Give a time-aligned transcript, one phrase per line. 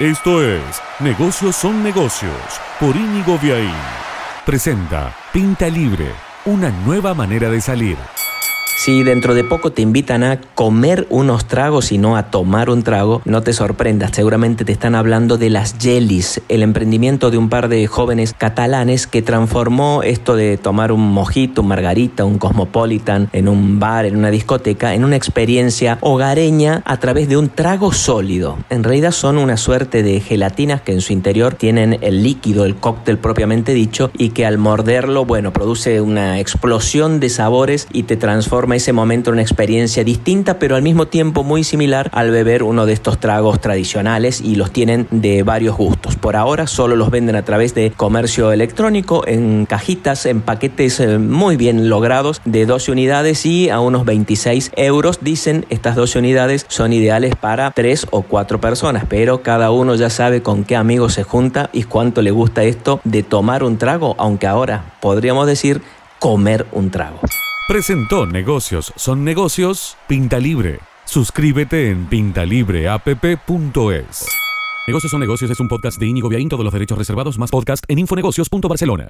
[0.00, 3.72] Esto es Negocios son negocios por Íñigo Viaín.
[4.44, 6.12] Presenta Pinta Libre,
[6.44, 7.96] una nueva manera de salir.
[8.78, 12.82] Si dentro de poco te invitan a comer unos tragos y no a tomar un
[12.82, 17.48] trago, no te sorprendas, seguramente te están hablando de las jellies, el emprendimiento de un
[17.48, 23.30] par de jóvenes catalanes que transformó esto de tomar un mojito, un margarita, un cosmopolitan
[23.32, 27.92] en un bar, en una discoteca, en una experiencia hogareña a través de un trago
[27.92, 28.58] sólido.
[28.68, 32.76] En realidad son una suerte de gelatinas que en su interior tienen el líquido, el
[32.76, 38.18] cóctel propiamente dicho, y que al morderlo, bueno, produce una explosión de sabores y te
[38.18, 42.86] transforma ese momento una experiencia distinta, pero al mismo tiempo muy similar al beber uno
[42.86, 46.16] de estos tragos tradicionales y los tienen de varios gustos.
[46.16, 51.18] Por ahora solo los venden a través de comercio electrónico, en cajitas, en paquetes eh,
[51.18, 55.18] muy bien logrados de 12 unidades y a unos 26 euros.
[55.20, 60.10] Dicen estas 12 unidades son ideales para 3 o 4 personas, pero cada uno ya
[60.10, 64.14] sabe con qué amigos se junta y cuánto le gusta esto de tomar un trago,
[64.18, 65.82] aunque ahora podríamos decir
[66.18, 67.20] comer un trago.
[67.68, 70.78] Presentó Negocios son negocios Pinta Libre.
[71.04, 74.28] Suscríbete en pintalibreapp.es.
[74.86, 77.82] Negocios son negocios es un podcast de Íñigo Viaín, todos los derechos reservados más podcast
[77.88, 79.08] en infonegocios.barcelona.